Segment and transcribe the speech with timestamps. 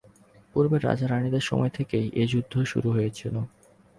[0.53, 3.35] পূর্বের রাজা-রাণীদের সময় থেকেই এই যুদ্ধ শুরু হয়েছিল।